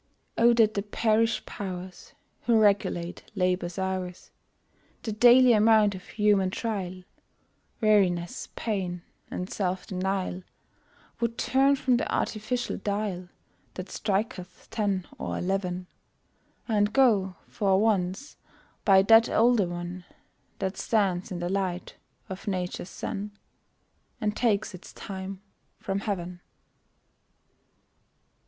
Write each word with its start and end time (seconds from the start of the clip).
Oh 0.35 0.51
that 0.55 0.73
the 0.73 0.81
Parish 0.81 1.45
Powers, 1.45 2.13
Who 2.47 2.57
regulate 2.59 3.23
Labor's 3.35 3.77
hours, 3.77 4.31
The 5.03 5.11
daily 5.11 5.53
amount 5.53 5.93
of 5.93 6.03
human 6.07 6.49
trial, 6.49 7.03
Weariness, 7.81 8.49
pain, 8.55 9.03
and 9.29 9.47
self 9.47 9.85
denial, 9.85 10.41
Would 11.19 11.37
turn 11.37 11.75
from 11.75 11.97
the 11.97 12.11
artificial 12.11 12.77
dial 12.77 13.29
That 13.75 13.91
striketh 13.91 14.69
ten 14.71 15.05
or 15.19 15.37
eleven, 15.37 15.85
And 16.67 16.91
go, 16.93 17.35
for 17.45 17.79
once, 17.79 18.37
by 18.83 19.03
that 19.03 19.29
older 19.29 19.67
one 19.67 20.05
That 20.57 20.77
stands 20.77 21.31
in 21.31 21.37
the 21.37 21.47
light 21.49 21.93
of 22.27 22.47
Nature's 22.47 22.89
sun, 22.89 23.37
And 24.19 24.35
takes 24.35 24.73
its 24.73 24.93
time 24.93 25.43
from 25.77 25.99
Heaven! 25.99 26.41